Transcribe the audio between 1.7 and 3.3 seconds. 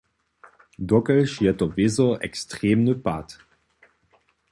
wězo ekstremny pad.